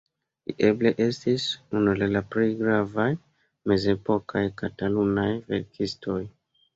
Li 0.49 0.53
eble 0.67 0.91
estis 1.03 1.43
unu 1.79 1.91
el 1.97 2.05
la 2.13 2.23
plej 2.35 2.47
gravaj 2.61 3.05
mezepokaj 3.73 4.43
katalunaj 4.63 5.27
verkistoj. 5.53 6.19